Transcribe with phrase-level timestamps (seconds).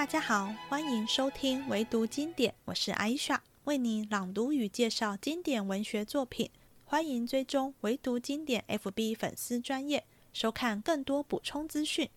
[0.00, 6.50] 大家好，欢迎收听唯读经典，我是艾莎，为你朗读与介绍经典文学作品。
[6.86, 12.08] 欢迎追踪唯读经典 FB 粉丝专业，收看更多补充资讯。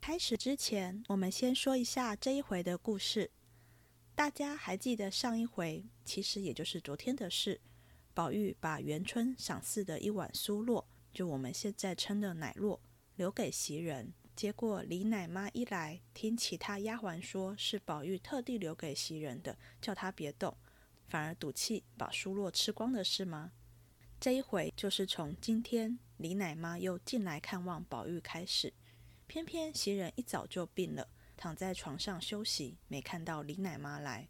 [0.00, 3.32] 开始之前，我们先说一下这一回的故事。
[4.14, 7.60] 大家还记得上一回，其实也就是昨天的事。
[8.14, 12.78] 宝玉把元春赏赐的一碗酥酪，就我们现在称的奶酪，
[13.16, 14.12] 留给袭人。
[14.40, 20.56] 结果李奶妈一来，听其他丫鬟说是宝玉特地留给袭人的，叫她别动，
[21.08, 23.52] 反而赌气把酥酪吃光的事吗？
[24.18, 28.72] 这一回就是从今天李奶妈又进来看望宝玉开始。
[29.26, 34.26] 偏偏袭人一早就病了，躺在床上休息，没看到李奶妈来。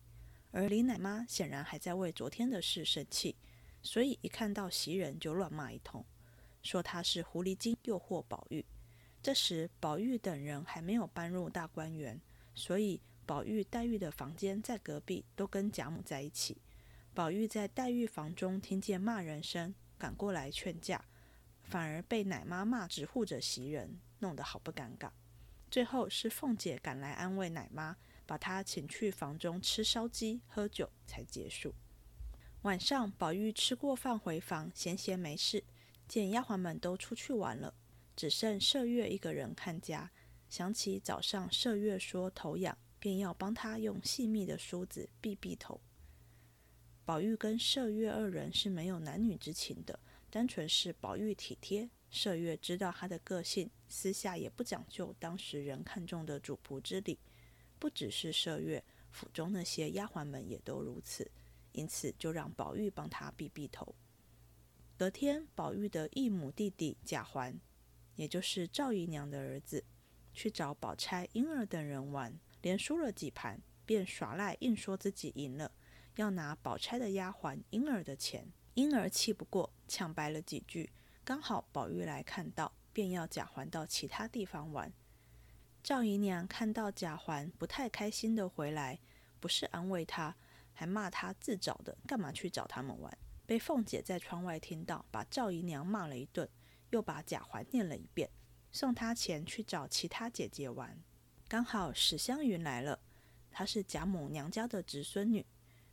[0.51, 3.37] 而李奶妈显然还在为昨天的事生气。
[3.81, 6.05] 所以一看到袭人就乱骂一通，
[6.65, 8.67] 说她是狐狸精诱惑宝玉。
[9.23, 12.21] 这时宝玉等人还没有搬入大观园，
[12.55, 16.57] 所以宝玉、黛玉的房间在隔壁，都跟贾母在一起。
[17.13, 21.05] 宝玉在黛玉房中听见骂人声，赶过来劝架，
[21.63, 25.11] 反而被奶妈骂直护着袭人，弄得好不尴尬。
[25.71, 31.75] 最后是凤姐赶来安慰奶妈，把她请去房中吃烧鸡、喝酒，才结束。
[32.63, 35.63] 晚上，宝玉吃过饭回房，闲闲没事，
[36.09, 37.75] 见丫鬟们都出去玩了，
[38.21, 40.11] 只剩麝月一个人看家。
[40.51, 45.81] 想起早上麝月说头痒，便要帮他用细密的梳子避避头。
[47.07, 49.99] 宝玉跟麝月二人是没有男女之情的，
[50.29, 57.19] 单纯是宝玉体贴，麝月知道他的个性，私下也不讲究当时人看中的主仆之礼。
[57.79, 61.31] 不只是麝月，府中那些丫鬟们也都如此。
[61.73, 63.95] 因此，就让宝玉帮他避避头。
[64.99, 67.59] 隔天，宝玉的义母弟弟贾环，
[68.17, 69.85] 也就是赵姨娘的儿子，
[70.33, 75.73] 去找宝钗、莺儿等人玩，连输了几盘，便耍赖，硬说自己赢了，
[76.17, 78.53] 要拿宝钗的丫鬟莺儿的钱。
[78.75, 80.91] 莺儿气不过，抢白了几句。
[81.25, 84.93] 刚好宝玉来看到，便要贾环到其他地方玩。
[85.83, 89.01] 赵姨娘看到贾环不太开心的回来，
[89.41, 90.37] 不是安慰他。
[90.73, 93.19] 还骂他自找的，干嘛去找他们玩？
[93.45, 96.49] 被凤姐在窗外听到，把赵姨娘骂了一顿，
[96.91, 98.31] 又把贾环念了一遍，
[98.71, 101.03] 送他钱去找其他姐姐玩。
[101.49, 103.01] 刚好史湘云来了，
[103.51, 105.45] 她是贾母娘家的侄孙女，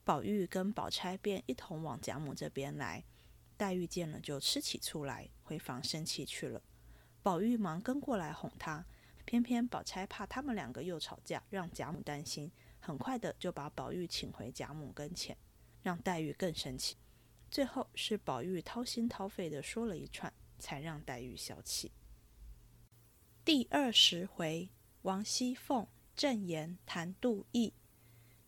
[0.03, 3.03] 宝玉跟宝钗便一同往贾母这边来。
[3.57, 6.61] 黛玉见了就吃起醋来，回房生气去了。
[7.23, 8.85] 宝玉忙跟过来哄她，
[9.25, 12.51] 偏偏宝钗怕他们两个又吵架，让贾母担心。
[12.79, 15.35] 很快的就把宝玉请回贾母跟前，
[15.81, 16.95] 让黛玉更生气。
[17.49, 21.91] 最后是宝玉掏心掏肺的说了一串，才让黛玉消气。
[23.43, 24.69] 第二十回，
[25.03, 27.73] 王熙凤正言谈妒意，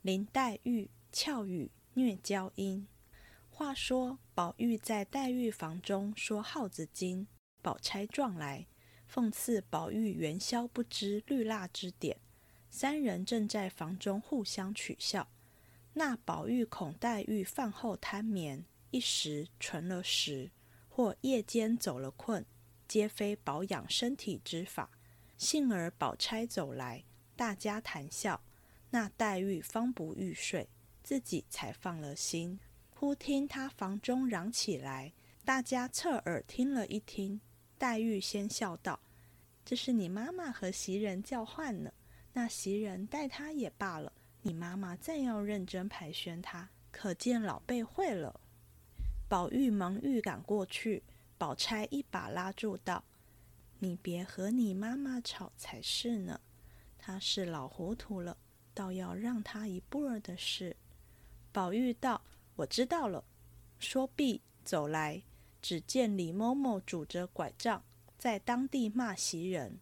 [0.01, 2.87] 林黛玉俏语虐娇音。
[3.49, 7.27] 话说宝玉在黛玉房中说耗子精，
[7.61, 8.67] 宝钗撞来，
[9.11, 12.19] 讽刺宝玉元宵不知绿蜡之典。
[12.69, 15.29] 三人正在房中互相取笑，
[15.93, 20.51] 那宝玉恐黛玉饭后贪眠，一时存了食，
[20.99, 22.45] 或夜间走了困，
[22.85, 24.91] 皆非保养身体之法。
[25.37, 27.05] 幸而宝钗走来，
[27.37, 28.41] 大家谈笑，
[28.89, 30.67] 那黛玉方不欲睡，
[31.01, 32.59] 自己才放了心。
[32.89, 35.13] 忽听他房中嚷起来，
[35.45, 37.39] 大家侧耳听了一听，
[37.77, 38.99] 黛玉先笑道
[39.63, 41.93] ：“这是你妈妈和袭人叫唤呢。”
[42.33, 44.11] 那袭人待他也罢了，
[44.41, 48.41] 你妈妈再要认真排宣他，可见老辈会了。
[49.29, 51.03] 宝玉忙欲赶过去，
[51.37, 53.03] 宝钗一把拉住道
[53.77, 56.41] ：“你别和你妈妈吵才是呢，
[56.97, 58.35] 她是老糊涂了，
[58.73, 60.75] 倒要让她一步儿的事。”
[61.53, 62.19] 宝玉道
[62.57, 63.23] ：“我知道了。”
[63.77, 65.21] 说毕走来，
[65.61, 67.83] 只见李嬷嬷拄着拐杖
[68.17, 69.77] 在当地骂袭人。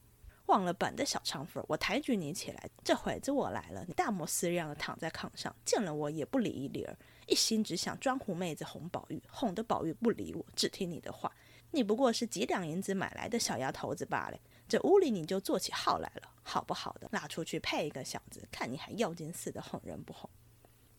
[0.48, 11.32] 忘了本的小长粉，我抬举你起来，这会子我来了，你大模斯样的躺在炕上，见了我也不理一理儿，一心只想装狐妹子哄宝玉，哄得宝玉不理我，只听你的话。
[11.72, 17.10] 你不过是几两银子买来的小丫头子罢了，这屋里你就做起号来了，好不好的？
[17.12, 20.30] 拉出去配一个小子，看你还妖精似的哄人不哄？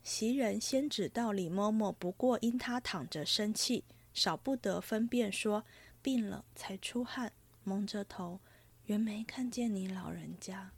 [0.03, 5.65] 袭人先知道李嬷嬷不过因他躺着生气，少不得分辨说
[6.03, 7.33] 病了才出汗，
[7.65, 8.41] 蒙着头。
[8.85, 10.71] 原没看见你老人家，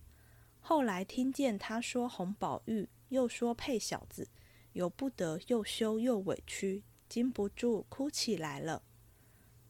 [0.60, 4.28] 后来听见他说哄宝玉，又说配小子，
[4.72, 8.82] 由不得又羞又委屈，禁不住哭起来了。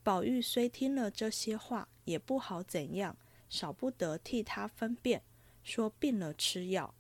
[0.03, 3.17] 宝玉虽听了这些话，也不好怎样，
[3.49, 5.23] 少不得替他分辨，
[5.63, 6.95] 说病了吃药。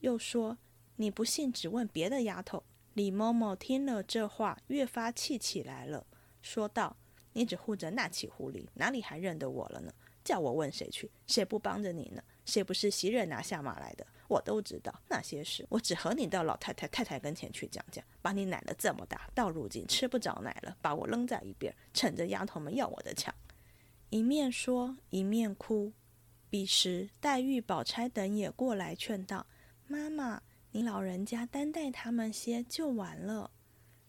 [0.00, 0.58] 又说
[0.96, 2.62] 你不信，只问别的丫头。
[2.94, 6.06] 李嬷嬷听了这话，越发气起来了，
[6.40, 6.96] 说道
[7.34, 9.92] ：“你只护着那起狐狸，哪里还认得我了呢？
[10.24, 11.10] 叫我问谁去？
[11.26, 12.22] 谁不帮着你呢？
[12.46, 14.06] 谁不是袭人拿下马来的？
[14.28, 18.02] 我都知道那些事，我只和你到老太太、太太跟前去讲讲。
[18.22, 23.34] 把你奶了这么大，到如今吃不着奶了，把我扔在一边，趁着丫头们要我的强。”
[24.08, 25.92] 一面说一面哭。
[26.48, 29.46] 彼时黛玉、宝钗等也过来劝道
[29.86, 33.50] ：“妈妈。”你老人家担待他们些就完了。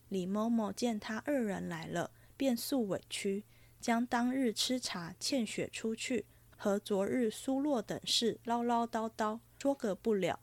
[0.10, 3.46] 李某某见他二人来了，便诉委屈，
[3.80, 6.26] 将当日吃茶欠雪出去
[6.58, 10.40] 和昨日苏洛等事唠唠叨叨说个不了。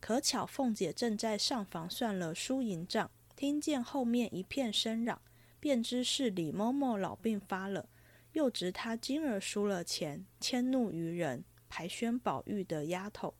[0.00, 5.20] 可巧凤姐正在上房算了输赢账，听见后面一片声嚷，
[5.58, 7.88] 便知是李某某老病发了，
[8.32, 13.34] 又值他今儿输了钱，迁怒于人，排宣宝玉的丫头。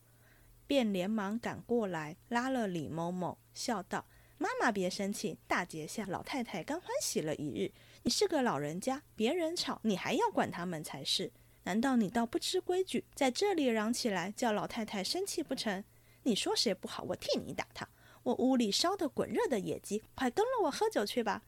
[0.67, 4.05] 便连忙赶过来，拉了李某某，笑道
[4.37, 7.70] ：“妈妈别生气，大节下老太太刚欢喜了一日，
[8.02, 11.31] 你是个老人家，别人吵你还要管他们才是。
[11.66, 15.82] 难道你倒不知规矩，在这里嚷起来，叫老太太生气不成？
[16.22, 17.88] 你说谁不好，我替你打他。
[18.22, 21.42] 我屋里烧得滚热的野鸡，快跟了我喝酒去吧！”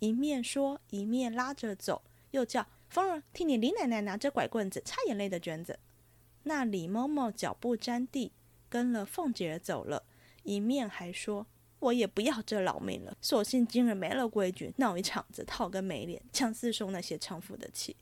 [0.00, 5.78] 一面说，一面拉着走，又叫风儿替你李奶奶拿着拐棍子擦眼泪的卷子。
[6.44, 8.32] 那李嬷嬷脚步沾地。
[8.70, 10.04] 跟了凤姐儿走了，
[10.42, 11.46] 一面还说
[11.80, 17.96] ：“我也不要这老命了，索性今日没了规矩，闹一场子，讨个没脸，强四受那些娼妇的气。”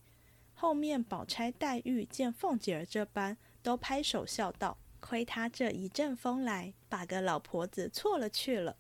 [0.59, 8.75] 后面宝钗、黛玉见凤姐儿这般，都拍手笑道：“亏他这一阵风来，把个老婆子错了去了。”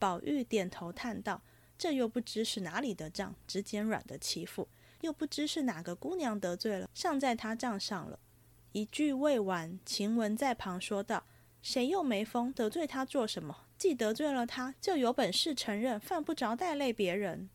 [0.00, 1.42] 宝玉点头叹道
[1.76, 4.66] ：“这又不知是哪里的账，只捡软的欺负，
[5.02, 8.18] 又不知是哪个姑娘得罪了，上在他账上了。”
[8.72, 11.24] 一句未完，晴雯在旁说道
[11.62, 12.50] ：“谁又没疯？
[12.50, 13.66] 得罪他做什么？
[13.76, 17.50] 既得罪了他，就有本事承认，犯不着带累别人。”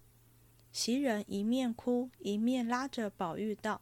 [0.72, 3.82] 袭人一面哭，一面拉着宝玉道：“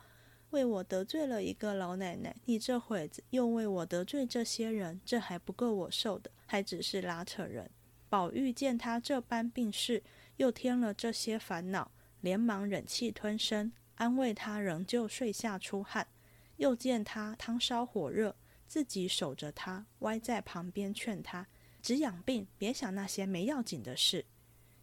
[0.51, 7.69] 为我得罪了一个老奶奶，你这会子又为我得罪这些人，这还不够我受的，还只是拉扯人。”
[8.09, 10.01] 宝玉见他这般病势，
[10.37, 11.91] 又添了这些烦恼，
[12.21, 16.07] 连忙忍气吞声，安慰他，仍旧睡下出汗。
[16.55, 18.35] 又见他汤烧火热，
[18.65, 21.47] 自己守着他，歪在旁边劝他
[21.83, 24.25] ：“只养病，别想那些没要紧的事。”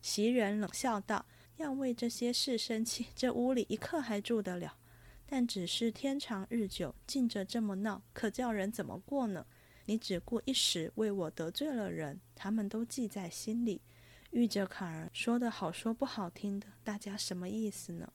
[0.03, 1.25] 袭人冷笑道
[1.57, 4.77] ：“要为这些事生气，这屋里一刻还住得了？
[5.27, 9.47] 但只是天长日久，静着这么闹，可叫人怎么过呢？
[9.87, 13.81] 你只顾一时为我得罪了人，他们都记在心里。
[14.31, 18.13] 遇着坎儿，说的好说不好听的，大家什么意思呢？”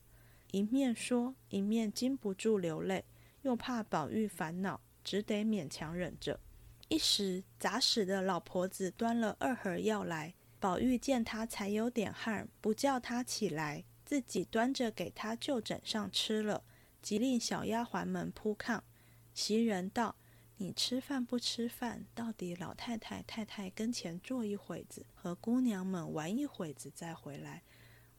[0.52, 3.06] 一面说，一面禁不住流泪。
[3.44, 6.40] 又怕宝玉烦恼，只得勉强忍着。
[6.90, 16.64] 一时砸死的老婆子端了二盒药来，宝玉见他才有点汗，不叫他起来，自己端着给他就枕上吃了，
[17.02, 18.82] 即令小丫鬟们铺炕。
[19.34, 20.18] 袭人道
[20.58, 22.06] ：“你吃饭不吃饭？
[22.14, 27.64] 到底老太太、太太跟前坐一会子，和姑娘们玩一会子再回来，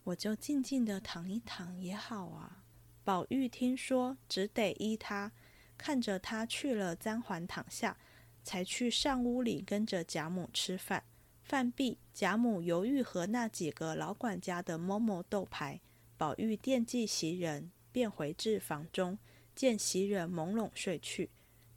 [0.05, 2.65] 我就静静的躺一躺也好啊。”
[3.05, 5.33] 宝玉听说，只得依他，
[5.77, 7.99] 看着他去了簪环躺下，
[8.43, 11.05] 才去上屋里跟着贾母吃饭。
[11.51, 15.81] 饭毕，贾母犹豫和那几个老管家的嬷嬷斗牌。
[16.17, 19.19] 宝玉惦记袭人，便回至房中，
[19.57, 21.29] 见袭人朦胧睡去，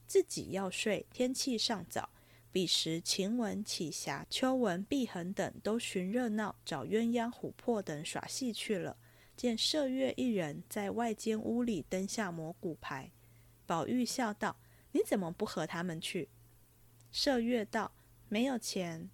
[0.05, 1.07] 自己要睡。
[1.11, 2.07] 天气尚早，
[2.51, 8.95] 彼时晴雯、启霞、秋纹、碧痕等都寻热闹，找鸳鸯、琥珀等耍戏去了。
[9.35, 13.09] 见麝月一人在外间屋里灯下磨骨牌，
[13.65, 14.55] 宝玉笑道
[14.93, 16.29] ：“你怎么不和他们去？”
[17.11, 17.91] 麝月道
[18.29, 19.09] ：“没有钱。”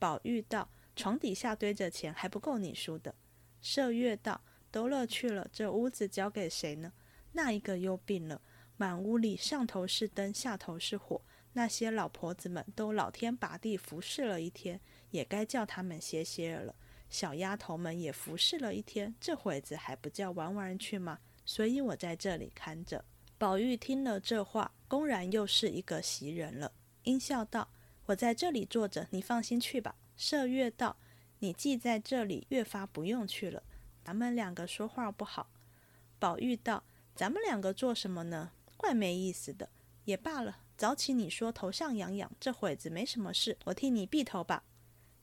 [0.00, 3.14] 宝玉道：“床底下堆着钱，还不够你输的。”
[3.62, 4.40] 麝月道
[4.72, 6.92] ：“都乐去了，这屋子交给谁呢？
[7.30, 8.40] 那一个又病了，
[8.76, 11.20] 满屋里上头是灯，下头是火，
[11.52, 14.80] 那些老婆子们都老天拔地服侍了一天，
[15.10, 16.74] 也该叫他们歇歇了。”
[17.10, 21.18] 小丫头们也服侍了一天，这会子还不叫玩玩去吗？
[21.44, 23.04] 所以我在这里看着。
[23.36, 27.68] 宝玉听了这话，公然又是一个袭人了，阴笑道
[28.10, 30.96] ：“我在这里坐着，你放心去吧。”麝月道
[31.40, 33.62] ：“你既在这里，越发不用去了。
[34.04, 35.50] 咱们两个说话不好。”
[36.18, 38.52] 宝玉道：“咱们两个做什么呢？
[38.76, 39.68] 怪没意思的。
[40.04, 44.64] 也罢了，早起你说头上痒痒，这会子没什么事，我替你避头吧。”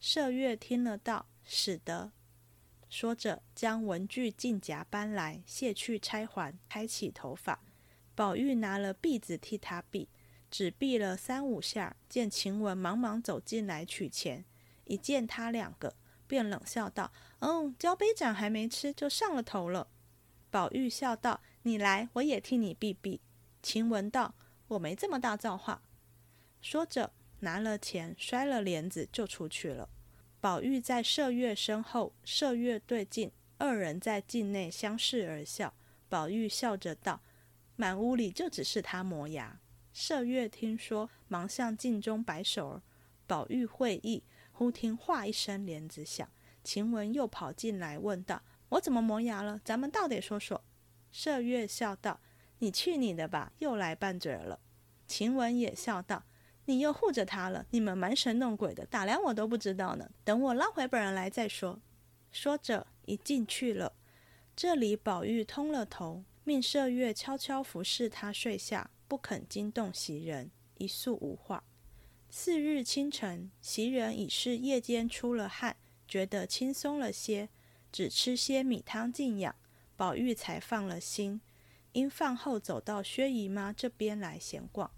[0.02, 1.28] 麝月听了道。
[1.50, 2.12] 使得，
[2.90, 7.64] 说着将文具进夹搬来，卸去钗环，开起头发。
[8.16, 10.08] 宝玉拿了篦子替他篦，
[10.50, 14.46] 只避了三五下，见晴雯忙忙走进来取钱，
[14.86, 19.88] 一见他两个，便冷笑道：“嗯，交杯盏还没吃，就上了头了。”
[20.50, 23.20] 宝玉笑道：“你来，我也替你避避。”
[23.62, 24.34] 晴雯道
[24.70, 25.82] ：“我没这么大造化。”
[26.62, 27.12] 说着，
[27.42, 29.90] 拿了钱，摔了帘子，就出去了。
[30.40, 35.74] 宝玉在麝月身后，麝月对镜，二人在镜内相视而笑。
[36.08, 37.22] 宝玉笑着道
[37.76, 39.60] ：“满屋里就只是他磨牙。”
[39.98, 42.82] 麝月听说，忙向镜中摆手儿。
[43.26, 46.30] 宝玉会意，忽听哗一声帘子响，
[46.64, 49.60] 晴雯又跑进来问道：“我怎么磨牙了？
[49.66, 50.64] 咱们倒得说说。”
[51.12, 52.20] 麝月笑道
[52.60, 54.60] ：“你去你的吧，又来拌嘴了。”
[55.08, 56.26] 晴雯也笑道
[56.66, 60.08] ：“你又护着他了，你们瞒神弄鬼的，打量我都不知道呢。
[60.24, 61.82] 等我捞回本人来再说。”
[62.32, 63.94] 说着，一进去了。
[64.56, 68.92] 这里宝玉通了头，命麝月悄悄服侍他睡下。
[69.08, 71.64] 不肯惊动袭人，一宿无话。
[72.30, 77.50] 次日清晨，袭人已是夜间出了汗，觉得轻松了些，
[77.92, 79.56] 只吃些米汤静养，
[79.96, 81.40] 宝玉才放了心。
[81.94, 84.92] 因饭后走到薛姨妈这边来闲逛。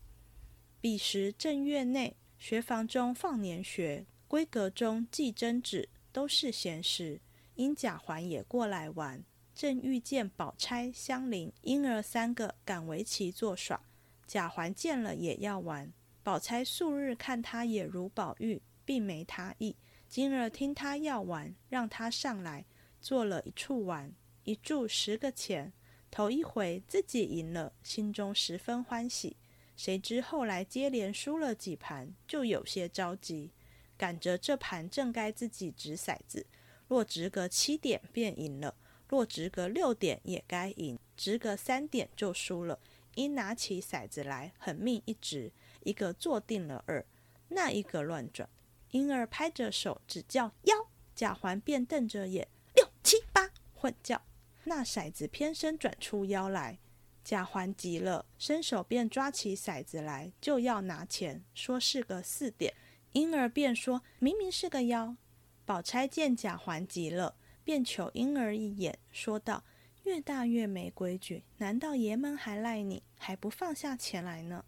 [0.81, 7.21] 彼时正月内，学房中放年学，闺阁中祭针纸，都是闲时。
[7.55, 9.23] 因贾环也过来玩，
[9.53, 13.81] 正遇见宝钗、香菱、莺儿三个赶围棋作耍。
[14.29, 19.75] 贾环见了也要玩，宝钗数日看他也如宝玉，并没他意。
[20.07, 22.63] 今儿听他要玩，让他上来，
[23.01, 25.73] 做了一处玩，一注十个钱。
[26.11, 29.35] 头一回自己赢了，心中十分欢喜。
[29.75, 33.49] 谁知后来接连输了几盘，就有些着急。
[33.97, 36.45] 赶着这盘正该自己掷骰子，
[36.87, 38.75] 若掷个七点便赢了，
[39.07, 42.79] 若掷个六点也该赢，掷个三点就输了。
[43.19, 45.51] 一拿起骰子来，狠命一掷，
[45.83, 47.05] 一个坐定了二，
[47.49, 48.47] 那一个乱转。
[48.91, 54.21] 婴儿拍着手，只叫幺，贾环便瞪着眼，六七八混叫。
[54.63, 56.79] 那骰子偏生转出幺来，
[57.21, 62.73] 贾环急了，伸手便抓起骰子来，就要拿钱，说是个四点。
[63.11, 65.17] 婴儿便说明明是个幺。
[65.65, 67.35] 宝钗见贾环急了，
[67.65, 69.65] 便求婴儿一眼，说道。
[70.03, 74.65] 越大越没规矩，难道爷们还赖你，还不放下钱来呢？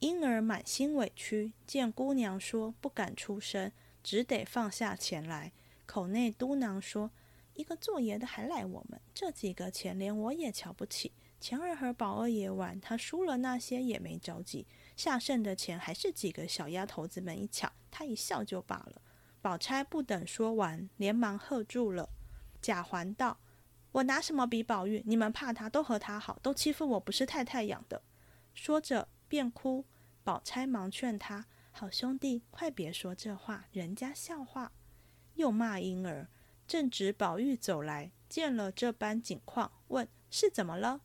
[0.00, 5.52] 婴儿满心委屈，见姑娘说不敢出声，只得放下钱来，
[5.86, 7.10] 口内嘟囔说
[7.54, 11.12] ：“一个做爷的还赖我们，这几个钱连我也瞧不起。
[11.40, 19.02] 钱儿和宝二爷玩，他输了那些也没着急，下剩的钱还是几个小丫头子们一抢，他一笑就罢了。”
[19.42, 22.08] 宝钗不等说完，连忙喝住了。
[22.62, 23.38] 贾环道。
[23.94, 25.04] 我拿什么比宝玉？
[25.06, 28.02] 你们怕他，都和他好，都欺负我，不是太太养的。
[28.52, 29.84] 说着便哭。
[30.24, 34.72] 宝钗忙劝他：“好兄弟，快别说这话，人家笑话。”
[35.34, 36.26] 又骂婴儿。
[36.66, 41.02] 正值宝玉走来，见了这般景况，问是怎么了？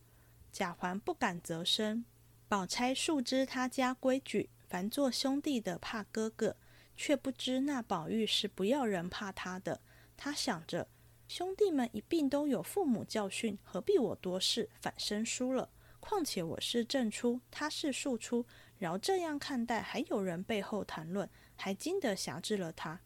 [0.51, 2.05] 贾环不敢啧声。
[2.47, 6.55] 宝钗素知他家规矩，凡做兄弟的怕哥哥，
[6.95, 9.81] 却不知那宝玉是不要人怕他的。
[10.17, 10.87] 他想着。
[11.29, 15.69] 兄弟们一并都有父母教训，何必我多事反生疏了？
[15.99, 18.43] 况且我是正出，他是庶出，
[18.79, 22.99] 饶这样看待，还有人背后谈论，还经得辖制了他，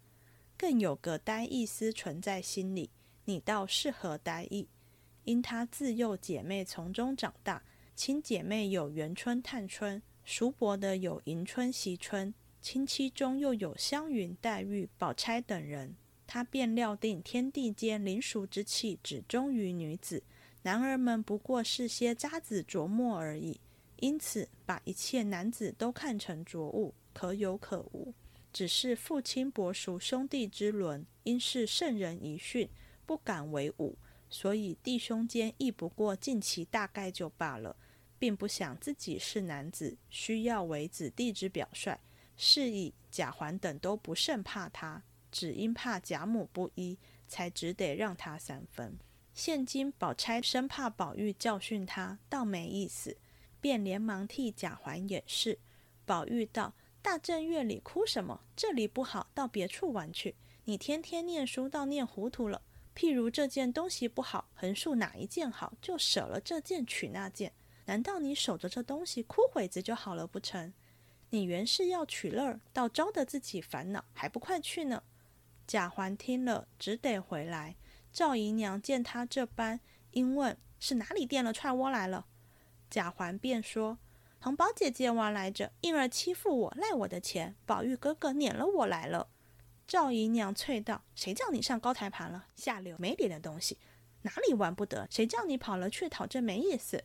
[0.58, 2.90] 更有个呆意思存在心里。
[3.26, 4.70] 你倒是何呆意？
[5.26, 7.62] 因他自幼姐妹从中长大，
[7.94, 15.98] 亲姐妹有元春、探春，叔伯的有迎春、惜春，亲戚中又有湘云、黛玉、宝钗等人。
[16.26, 20.24] 他便料定天地间灵熟之气只忠于女子，
[20.64, 23.60] 男儿们不过是些渣子琢磨而已。
[23.98, 28.14] 因此，把一切男子都看成浊物，可有可无。
[28.52, 32.70] 只是父亲伯叔兄弟之伦，因是圣人遗训，
[33.06, 33.98] 不敢为伍，
[34.30, 37.76] 所以弟兄间亦不过尽其大概就罢了，
[38.20, 41.98] 并不想自己是男子，需要为子弟之表率。
[42.36, 45.04] 是以贾环等都不甚怕他。
[45.34, 46.96] 只因怕贾母不依，
[47.28, 49.00] 才只得让他三分。
[49.34, 53.18] 现今宝钗生怕宝玉教训他，倒没意思，
[53.60, 55.58] 便连忙替贾环掩饰。
[56.06, 58.44] 宝玉道：“大正月里哭什么？
[58.56, 60.36] 这里不好，到别处玩去。
[60.66, 62.62] 你天天念书，倒念糊涂了。
[62.96, 67.52] 譬如这件东西不好，横竖哪一件好，就舍了这件取那件。
[67.86, 70.72] 难道你守着这东西哭会子就好了不成？
[71.32, 75.02] 你原是要取乐，倒招得自己烦恼，还不快去呢？”
[75.66, 77.76] 贾环听了，只得回来。
[78.12, 79.80] 赵姨娘见他这般，
[80.12, 82.26] 因问是哪里垫了踹窝来了。
[82.90, 83.98] 贾环便说
[84.40, 87.56] ：“同宝姐姐玩来着，因儿欺负我，赖我的钱。
[87.66, 89.30] 宝玉哥哥撵了我来了。
[89.88, 92.46] 赵姨娘啐道：“谁叫你上高台盘了？
[92.56, 93.80] 下流没脸的东西，
[94.22, 95.08] 哪里玩不得？
[95.10, 97.04] 谁叫你跑了去讨这没意思？”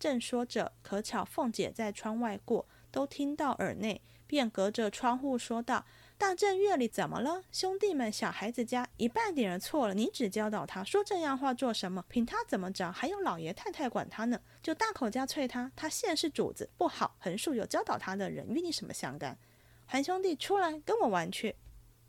[0.00, 5.84] 正说着，可巧凤姐在窗外过，都听到耳内，便隔着窗户说道。
[6.20, 7.42] 大正月里怎么了？
[7.50, 12.04] 兄弟们，小孩子家一半点儿错了，你只教导他说这样话做什么？
[12.10, 12.92] 凭他怎么着？
[12.92, 15.72] 还有老爷太太管他呢，就大口家啐他。
[15.74, 17.16] 他现是主子，不好。
[17.20, 19.38] 横竖有教导他的人，与你什么相干？
[19.86, 21.56] 环兄弟出来跟我玩去。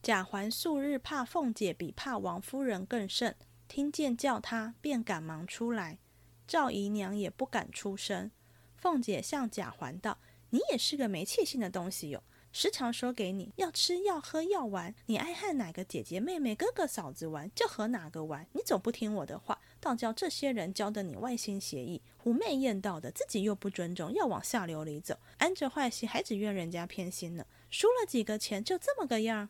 [0.03, 3.37] 贾环素日怕凤姐比怕王夫人更甚，
[3.69, 5.97] 听见叫他，便赶忙出来。
[6.45, 8.29] 赵姨娘也不敢出声。
[8.75, 10.19] 凤姐向贾环道
[10.51, 12.21] ：“你也是个没气性的东西哟。”
[12.53, 27.45] 时常说给你要吃要喝要玩，你爱和哪个姐姐妹妹哥哥嫂子玩就和哪个玩，你总不听我的话，倒叫这些人教的你外心邪意、狐媚艳道的，自己又不尊重，要往下流里走，安着坏心还只怨人家偏心呢。
[27.69, 29.49] 输了几个钱就这么个样。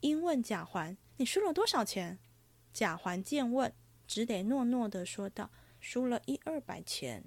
[0.00, 2.18] 因问贾环：“你输了多少钱？”
[2.72, 3.70] 贾环见问，
[4.06, 7.24] 只得诺诺的说道：“输了一二百钱。”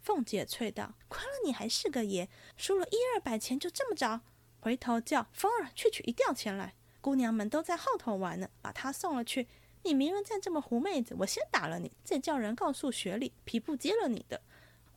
[0.00, 4.22] 凤姐啐道：“亏了你还是个爷，输了一二百钱就这么着？”
[4.60, 9.46] 回头叫风儿去取一吊钱来，姑娘们都在后头玩呢，把他送了去。
[9.84, 14.42] 你明儿再这么狐妹子，我先打了你，再叫人告诉雪里，皮布接了你的。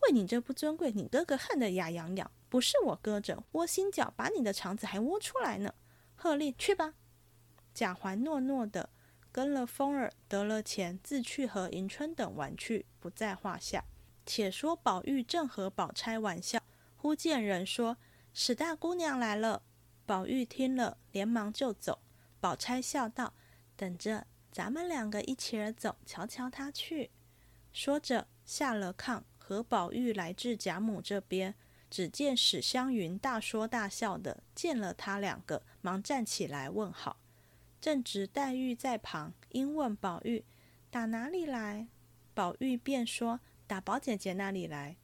[0.02, 5.74] 为你这不尊贵，你哥哥恨得牙痒痒，不是我搁着窝心脚，把你的肠子还窝出来呢。
[6.16, 6.94] 贺令去吧。
[7.72, 8.90] 贾环诺诺的
[9.30, 13.84] 跟了风儿，得了钱，自去和迎春等玩去，不在话下。
[14.26, 16.60] 且说宝玉正和宝钗玩笑，
[16.96, 17.96] 忽见人说。
[18.32, 19.62] 史大姑娘来了，
[20.06, 22.00] 宝玉听了，连忙就走。
[22.40, 23.34] 宝钗笑道
[23.76, 27.10] ：“等着，咱们两个一起儿走，瞧瞧她去。”
[27.72, 31.54] 说着下了炕，和宝玉来至贾母这边。
[31.90, 37.18] 只见史湘云大说大笑的，见了他两个，忙站起来问好。
[37.80, 40.44] 正值黛玉在旁，因问宝玉
[40.88, 41.88] ：“打哪里来？”
[42.32, 44.98] 宝玉便说：“打宝姐姐那里来。”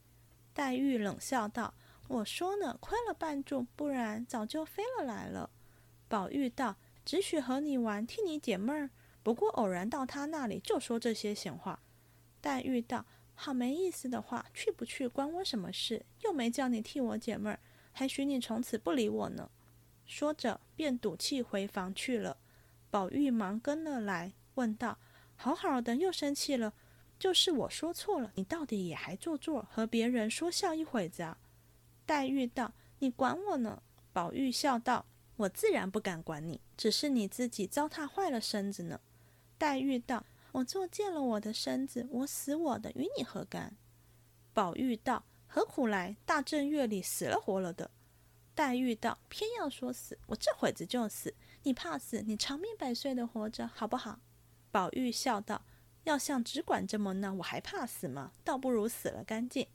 [0.55, 1.75] 黛玉冷笑道。
[2.09, 5.51] 我说呢，亏了半柱，不然早就飞了来了。
[6.09, 8.90] 宝玉道：“只许和你玩，替你解闷儿。
[9.23, 11.81] 不过偶然到他那里，就说这些闲话。”
[12.40, 16.07] 黛玉道：“好没意思的话，去不去关我什么事？
[16.23, 17.59] 又没叫你替我解闷儿，
[17.92, 19.51] 还许你从此不理我呢。”
[20.07, 22.37] 说着，便赌气回房去了。
[22.88, 24.97] 宝玉忙跟了来，问道
[25.35, 26.73] ：“好好的，又生气了？
[27.19, 31.37] 就是我说错了，你到底也还做作，和别人说笑一会子啊？”
[32.07, 33.83] 黛玉道：“你管我呢？”
[34.14, 35.05] 宝玉笑道
[35.37, 39.01] ：“我自然不敢管你，只是你自己糟蹋坏了身子呢。”
[39.59, 43.77] 黛玉道：“我作贱了我的身子，我死我的，与你何干？”
[44.55, 46.16] 宝玉道：“何苦来？
[46.25, 47.90] 大正月里死了活了的。”
[48.55, 51.35] 黛玉道：“偏要说死，我这会子就死。
[51.64, 54.21] 你怕死，你长命百岁的活着，好不好？”
[54.71, 55.61] 宝玉笑道
[56.05, 58.33] ：“要像只管这么闹，我还怕死吗？
[58.45, 59.66] 倒不如死了干净。”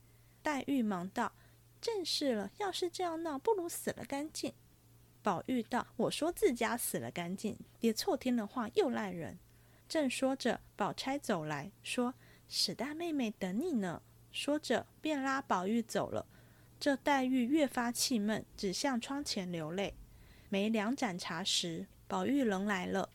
[0.42, 1.34] 黛玉忙道。
[1.82, 4.54] 正是了，要是这样闹，不如死了干净。
[5.24, 9.40] 宝玉道：“我说自家死了干净，别错听了话，又赖人。”
[9.90, 12.14] 正说着，宝钗走来说
[12.48, 16.26] ：“史大妹妹等你呢。”说着，便拉宝玉走了。
[16.80, 19.94] 这黛玉越发气闷，只向窗前流泪。
[20.50, 23.10] 没两盏茶时，宝玉仍来了。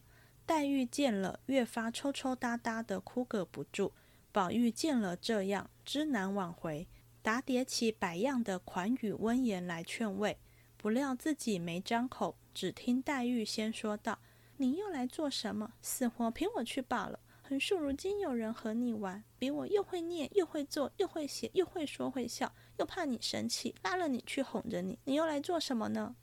[0.45, 3.93] 黛玉见了，越发抽抽搭搭的哭个不住。
[4.31, 6.87] 宝玉见了这样，知难挽回。
[7.27, 10.39] 打叠起百样的款语温言来劝慰，
[10.77, 14.21] 不料自己没张口，只听黛玉先说道
[14.59, 15.73] ：“你又来做什么？
[15.83, 17.19] 死活凭我去罢了。
[17.43, 26.15] 横竖如今有人和你玩，比我又会念又会做又会写又会说会笑，又怕你生气，拉了你去哄着你，你又来做什么呢？”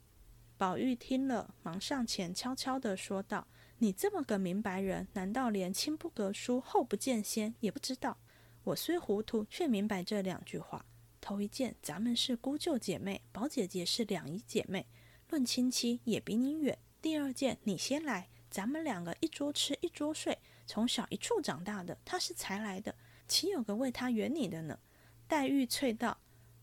[0.56, 8.16] 宝玉听了，忙上前悄悄地说道：“你这么个明白人，难道连亲不隔书，后不见先也不知道？
[8.62, 10.82] 我虽糊涂，却明白这两句话。”
[11.24, 14.84] 头一件，咱们是姑舅姐妹，宝姐姐是两姨姐妹，
[15.30, 16.78] 论亲戚也比你远。
[17.00, 22.94] 第二件，你先来，咱们两个一桌吃一桌睡，从小一处长大的，她是才来的，
[23.26, 24.78] 岂有个为她远你的呢？
[25.26, 26.18] 黛玉啐道：“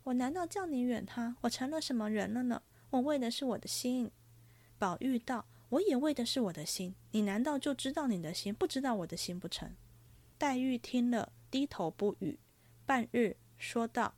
[0.05, 1.35] 我难道叫你远她？
[1.41, 2.61] 我成了什么人了呢？
[2.91, 4.11] 我为的是我的心。”
[4.77, 9.75] 宝玉道：“我也为的是我的心，你难道就知道你的心，不知道我的心不成？”
[10.37, 12.37] 黛玉听了，低头不语，
[12.85, 14.13] 半日说道。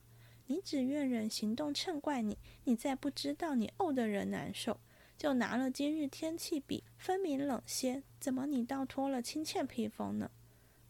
[0.46, 4.78] 你只怨人行动趁怪你，你再不知道你怄的人难受，
[5.16, 10.30] 就拿了今日天气比，分明冷些，怎么你倒脱了亲切披风呢？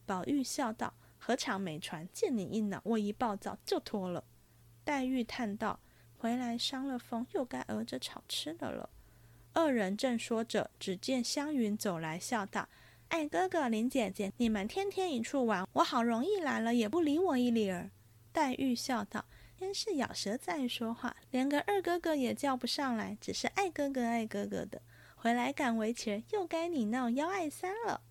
[0.04, 2.08] 宝玉笑道：“何尝没穿？
[2.12, 4.24] 见你一恼，我一暴躁就脱了。”
[4.84, 5.78] 黛玉叹道
[6.18, 8.90] ：“回来伤了风，又该熬着炒吃的了。”
[9.54, 12.68] 二人正说着，只见湘云走来，笑道
[13.08, 17.90] ：“爱哥哥、林姐姐，你们天天一处玩，我好容易来了，也不理我一理儿。”
[18.32, 19.24] 黛玉笑道
[19.64, 24.82] ：“真是咬舌子爱说话，连个二哥哥也叫不上来，只是爱哥哥、爱哥哥的。
[25.16, 28.02] 回来赶围棋，又该你闹幺爱三了。”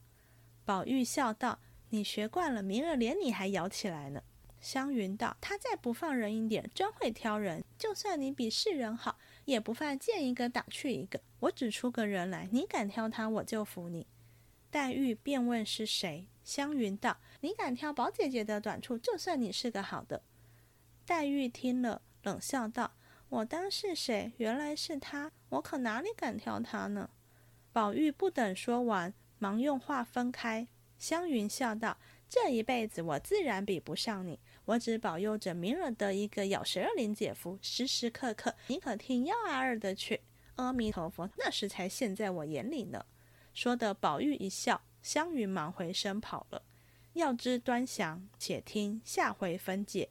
[0.66, 1.60] 宝玉笑道
[1.92, 4.24] ：“你学惯了，明儿连你还咬起来呢。”
[4.60, 7.63] 湘云道：“他再不放人一点，真会挑人。
[7.78, 11.22] 就算你比世人好，也不犯见一个打去一个。
[11.42, 14.08] 我只出个人来，你敢挑他，我就服你。”
[14.72, 16.28] 黛玉便问是谁。
[16.44, 20.24] 湘云道：“你敢挑宝姐姐的短处，就算你是个好的。”
[21.06, 22.94] 黛玉听了，冷笑道
[23.30, 24.32] ：“我当是谁？
[24.38, 27.10] 原来是他，我可哪里敢挑他呢？”
[27.74, 30.68] 宝玉不等说完，忙用话分开。
[30.98, 31.98] 湘云笑道
[32.30, 40.22] ：“这一辈子我自然比不上你。”我只保佑着明儿得一个咬舌儿林姐夫，时时刻刻你可听幺阿二的去。
[40.56, 43.06] 阿弥陀佛，那时才现在我眼里呢。
[43.54, 46.63] 说的宝玉一笑，湘云忙回身跑了。
[47.12, 50.08] 要知端详，且听下回分解。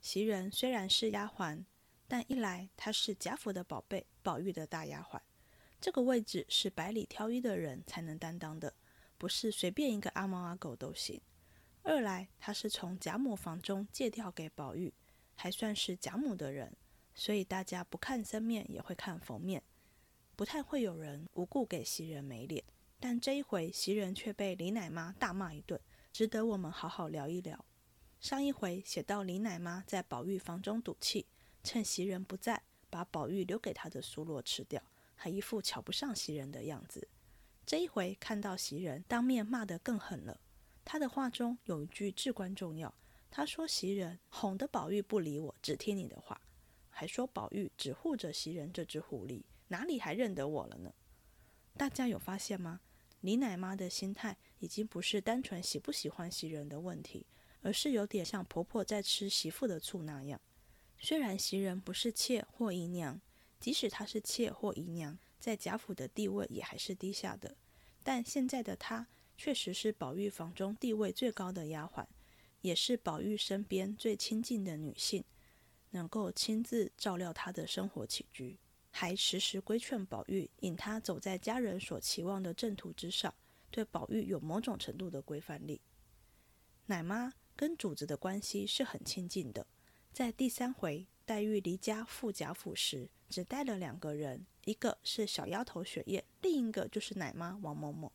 [0.00, 1.64] 袭人虽然是丫鬟，
[2.06, 5.20] 但一来她是贾府的宝贝，宝玉的大丫鬟，
[5.80, 8.74] 这个位置是百里挑一的人才能担当的，
[9.16, 11.20] 不是随便一个阿猫阿狗都行。
[11.82, 14.92] 二来，他是从贾母房中借调给宝玉，
[15.34, 16.76] 还算是贾母的人，
[17.14, 19.62] 所以大家不看僧面也会看佛面，
[20.36, 22.62] 不太会有人无故给袭人没脸。
[23.00, 25.80] 但这一回，袭人却被李奶妈大骂一顿，
[26.12, 27.64] 值得我们好好聊一聊。
[28.20, 31.26] 上一回写到李奶妈在宝玉房中赌气，
[31.62, 34.82] 趁袭人不在，把宝玉留给她的酥萝吃掉，
[35.14, 37.06] 还一副瞧不上袭人的样子。
[37.64, 40.40] 这一回看到袭人，当面骂得更狠了。
[40.84, 42.92] 他的话中有一句至关重要，
[43.30, 46.40] 他说：“袭人哄得宝玉不理我，只听你的话。”
[46.90, 50.92] 还说宝玉只护着袭人这只狐狸，哪里还认得我了呢？
[51.76, 52.80] 大家有发现吗？
[53.20, 57.26] 李奶妈的心态已经不是单纯喜不喜欢袭人的问题，
[57.62, 60.40] 而是有点像婆婆在吃媳妇的醋那样。
[60.98, 63.20] 虽然袭人不是妾或姨娘，
[63.60, 67.56] 即使她是妾或姨娘，在贾府的地位也还是低下的，
[68.02, 69.06] 但现在的她。
[69.40, 72.04] 确实是宝玉房中地位最高的丫鬟，
[72.60, 75.22] 也是宝玉身边最亲近的女性，
[75.90, 78.58] 能够亲自照料他的生活起居，
[78.90, 83.32] 还时时规劝宝玉，引他走在家人所期望的正途之上，
[83.70, 85.80] 对宝玉有某种程度的规范力。
[86.86, 89.66] 奶妈跟主子的关系是很亲近的，
[90.12, 98.12] 在第三回黛玉离家赴贾府时，只带了两个人，一个是小丫头雪雁，另一个就是奶妈王嬷嬷。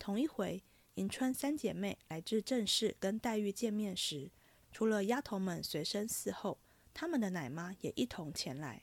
[0.00, 0.64] 同一回，
[0.94, 4.32] 迎春三姐妹来至正室跟黛玉见面时，
[4.72, 6.58] 除了丫头们随身伺候，
[6.92, 8.82] 他们的奶妈也一同前来。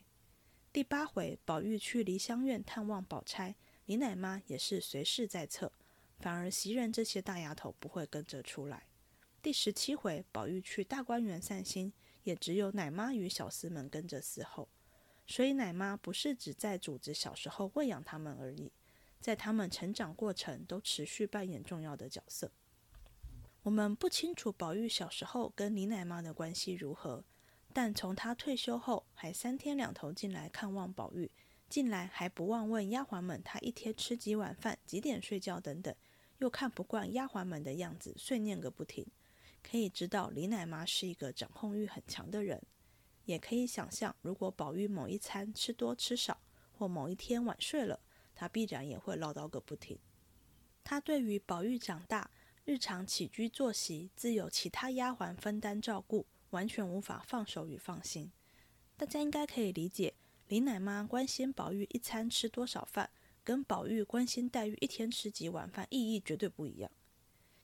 [0.72, 5.70] 第八回，宝玉去梨香院探望宝钗，李奶妈也是随侍在侧，
[6.18, 8.86] 反而袭人这些大丫头不会跟着出来。
[9.42, 11.90] 第十七回，宝玉去大观园散心，
[12.24, 14.68] 也只有奶妈与小厮们跟着伺候，
[15.26, 18.70] 所以奶妈不是只在主子小时候喂养他们而已。
[19.18, 22.50] 在他们成长过程都持续扮演重要的角色。
[23.62, 27.24] 我们不清楚宝玉小时候跟李奶妈的关系如何，
[27.72, 31.30] 但从他退休后还三天两头进来看望宝玉，
[31.70, 35.94] 进来还不忘问丫鬟们他一天吃几碗饭、几点睡觉等等，
[36.38, 39.06] 又看不惯丫鬟们的样子，碎念个不停。
[39.62, 42.62] 可以知道李奶妈是一个掌控欲很强的人，
[43.24, 46.40] 也可以想象，如果宝玉某一餐吃多吃少，
[46.72, 48.00] 或某一天晚睡了。
[48.34, 49.98] 他必然也会唠叨个不停。
[50.82, 52.30] 他对于宝玉长大、
[52.64, 58.32] 日常起居作息自有其他丫鬟分担照顾，完全无法放手与放心。
[58.96, 60.14] 大家应该可以理解，
[60.48, 63.10] 李奶妈关心宝玉一餐吃多少饭，
[63.44, 66.90] 跟宝玉关心黛玉一天吃几碗饭意义绝对不一样。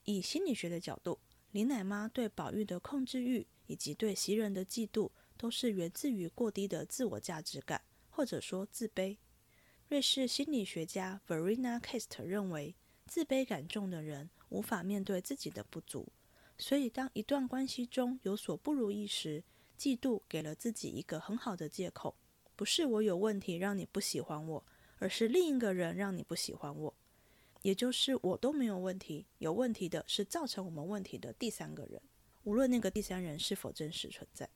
[0.03, 1.17] 以心理学的角度，
[1.51, 9.17] 李奶妈对宝玉的控制欲以及对袭人的嫉妒，都是源自于过低的自我价值感，或者说自卑。
[9.87, 16.11] 瑞士心理学家 Verena Kast 认为，自卑感重的人无法面对自己的不足，
[16.57, 19.43] 所以当一段关系中有所不如意时，
[19.79, 22.15] 嫉妒给了自己一个很好的借口：
[22.55, 24.65] 不是我有问题让你不喜欢我，
[24.99, 26.96] 而是另一个人让你不喜欢我，
[27.67, 32.01] 也就是我都没有问题，有问题的是造成我们问题的第三个人，
[32.43, 34.49] 无论那个第三人是否真实存在。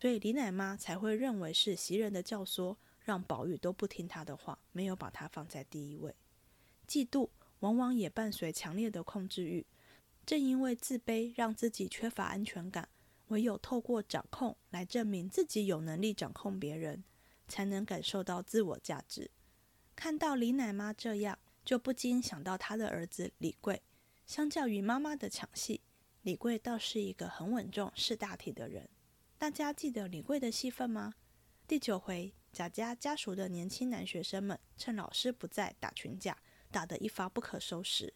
[0.00, 2.76] 所以李奶妈才会认为是袭人的教唆。
[3.02, 6.14] 让宝玉都不听他的话，没有把他放在第一位。
[6.88, 9.64] 嫉妒往往也伴随强烈的控制欲，
[10.26, 12.88] 正因为自卑让自己缺乏安全感，
[13.28, 17.02] 唯有透过掌控来证明自己有能力掌控别人，
[17.48, 19.30] 才能感受到自我价值。
[19.96, 23.82] 看到李奶妈这样，就不禁想到他的儿子李贵。
[24.26, 25.80] 相较于妈妈的抢戏，
[26.22, 28.88] 李贵倒是一个很稳重、识大体的人。
[29.38, 31.14] 大家记得李贵的戏份吗？
[31.66, 36.36] 第九回，贾家家属的年轻男学生们趁老师不在打群架，
[36.70, 38.12] 打得一发不可收拾。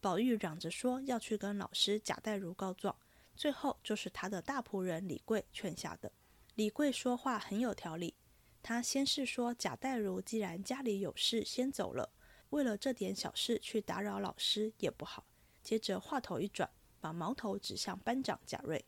[0.00, 2.94] 宝玉嚷着说要去跟老师贾代儒告状，
[3.34, 6.12] 最后就是他的大仆人李贵劝下的。
[6.54, 8.14] 李贵说话很有条理，
[8.62, 12.10] 他先是说贾代儒既然家里有事先走了，
[12.56, 15.26] 为了这点小事去打扰老师也不好。
[15.62, 16.70] 接着话头一转，
[17.02, 18.82] 把矛头指向班长贾瑞，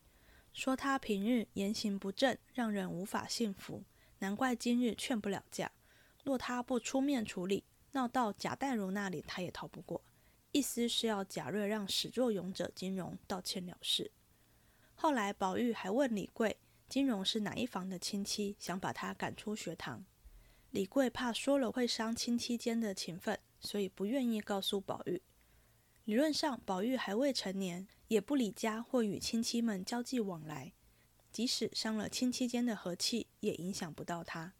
[0.54, 3.84] 说他平日言行不正，让人无法信服，
[4.20, 5.70] 难怪今日劝不了架。
[6.24, 10.02] 若他不出面处理，闹到贾代儒那里，他也逃不过。
[10.52, 14.10] 意思是要贾瑞让始作俑者金荣道歉了事。
[14.94, 16.56] 后来宝玉还问李贵，
[16.88, 20.06] 金荣是哪一房的亲戚，想把他赶出学堂。
[20.70, 25.22] 李贵怕说了会伤亲戚间的情分，所以不愿意告诉宝玉。
[26.04, 30.72] 理论上，宝玉还未成年，也不理家或与亲戚们交际往来，
[31.30, 34.54] 即使伤了亲戚间的和气，也影响不到他。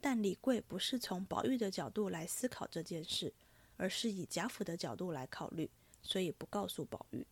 [0.00, 3.34] 但李贵不是从宝玉的角度来思考这件事。
[3.80, 5.70] 而是以贾府的角度来考虑，
[6.02, 7.24] 所以不告诉宝玉。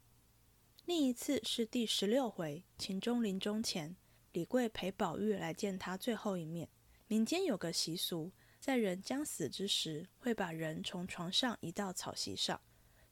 [0.85, 3.97] 另一次是第十六回，秦钟临终前，
[4.31, 6.69] 李贵陪宝玉来见他最后一面。
[7.09, 8.31] 民间有个习俗，
[8.67, 12.61] 在人将死之时，会把人从床上移到草席上。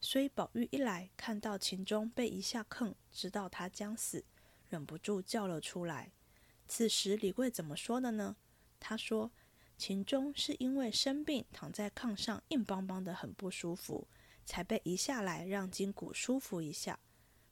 [0.01, 4.25] 所以宝玉一来，看到秦钟被一下坑，知道他将死，
[4.67, 6.11] 忍不住叫了出来。
[6.67, 8.35] 此时李贵怎么说的呢？
[8.81, 9.31] 他说。
[9.77, 14.07] 秦钟是因为生病躺在炕上硬邦邦的很不舒服，
[14.45, 16.97] 才被移下来让筋骨舒服一下。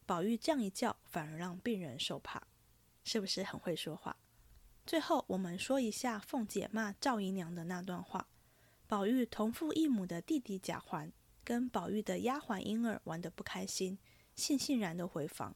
[0.06, 2.42] 宝玉这样一叫，反而让病人受怕，
[3.04, 4.16] 是不是很会说话？
[4.86, 8.28] 最后我们说一下凤姐骂赵姨娘的那段话。
[8.86, 11.12] 宝玉同父异母的弟弟贾环
[11.44, 13.98] 跟宝玉的丫鬟莺儿玩得不开心，
[14.36, 15.56] 悻悻然的回房，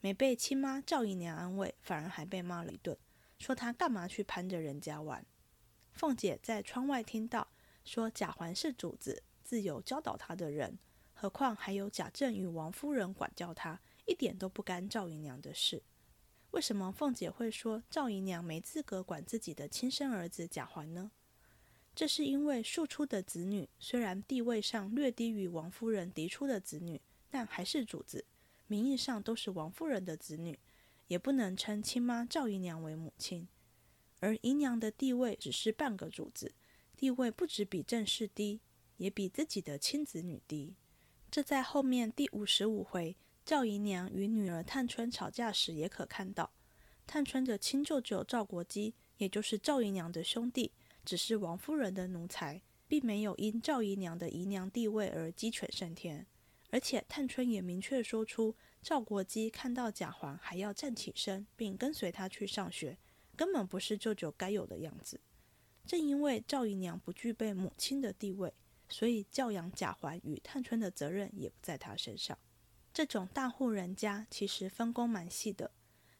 [0.00, 2.96] 没被亲妈赵姨娘安慰，反而还被骂了一顿，
[3.38, 5.24] 说他干嘛去攀着人家玩。
[5.92, 7.48] 凤姐在窗外听到，
[7.84, 10.78] 说贾环是主子，自有教导他的人，
[11.12, 15.82] 何况还有贾政与王夫人管教他，一点都不干赵姨娘的事。
[16.52, 21.10] 为什么凤姐会说赵姨娘没资格管自己的亲生儿子贾环呢？
[21.94, 28.26] 这是因为庶出的子女虽然地位上略低于王夫人嫡出的子女，但还是主子，
[28.66, 30.58] 名义上都是王夫人的子女，
[31.08, 33.48] 也不能称亲妈赵姨娘为母亲。
[34.20, 36.52] 而姨娘的地位只是半个主子，
[36.96, 38.60] 地位不止比正室低，
[38.98, 40.74] 也比自己的亲子女低。
[41.30, 46.52] 这在后面第五十五回赵姨娘与女儿探春吵架时也可看到。
[47.06, 50.70] 探春的亲舅舅赵国基，也就是赵姨娘的兄弟，
[51.04, 56.24] 只是王夫人的奴才，并没有因赵姨娘的姨娘地位而鸡犬升天。
[56.70, 62.96] 而且探春也明确说出，赵国基看到贾环还要站起身，并跟随他去上学。
[63.34, 65.20] 根本不是舅舅该有的样子。
[65.84, 68.54] 正因为赵姨娘不具备母亲的地位，
[68.88, 72.38] 所以教养贾环与探春的责任也不在她身上。
[72.92, 75.70] 这种大户人家其实分工蛮细的。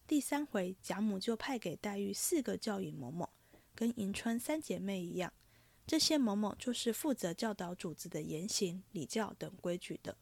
[0.07, 3.29] 第三回贾母就派给黛玉四个教引嬷嬷，
[3.75, 5.33] 跟迎春三姐妹一样。
[5.87, 10.17] 这些嬷嬷就是负责教导主子的言行礼教等规矩的。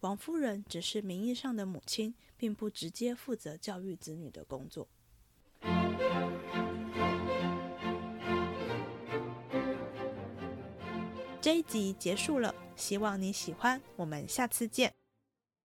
[0.00, 4.86] 王夫人只是名义上的母亲，并不直接负责教育子女的工作。
[11.40, 14.94] 这一集结束了，希望你喜欢，我们下次见。